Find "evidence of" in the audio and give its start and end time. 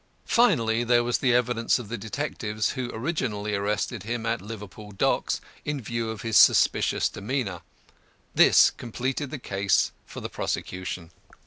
1.31-1.87